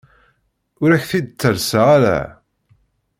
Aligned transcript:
Ur 0.81 0.89
ak-t-id-ttalseɣ 0.91 1.87
ara. 1.95 2.19